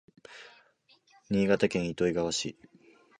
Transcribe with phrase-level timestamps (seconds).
[1.29, 2.57] 新潟県糸魚川市